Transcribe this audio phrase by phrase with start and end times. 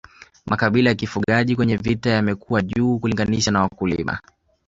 [0.45, 4.19] Makabila ya kifugaji kwenye vita yamekuwa juu kulinganisha na wakulima